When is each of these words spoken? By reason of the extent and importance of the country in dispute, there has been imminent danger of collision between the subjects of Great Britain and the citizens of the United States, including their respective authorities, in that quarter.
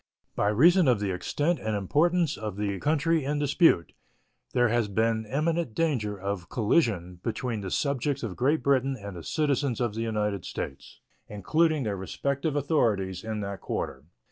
By 0.35 0.47
reason 0.47 0.87
of 0.87 0.99
the 0.99 1.11
extent 1.11 1.59
and 1.59 1.75
importance 1.75 2.35
of 2.35 2.57
the 2.57 2.79
country 2.79 3.23
in 3.23 3.37
dispute, 3.37 3.93
there 4.51 4.67
has 4.69 4.87
been 4.87 5.27
imminent 5.27 5.75
danger 5.75 6.19
of 6.19 6.49
collision 6.49 7.19
between 7.21 7.61
the 7.61 7.69
subjects 7.69 8.23
of 8.23 8.35
Great 8.35 8.63
Britain 8.63 8.97
and 8.99 9.15
the 9.15 9.21
citizens 9.23 9.79
of 9.79 9.93
the 9.93 10.01
United 10.01 10.43
States, 10.43 11.01
including 11.27 11.83
their 11.83 11.97
respective 11.97 12.55
authorities, 12.55 13.23
in 13.23 13.41
that 13.41 13.61
quarter. 13.61 14.05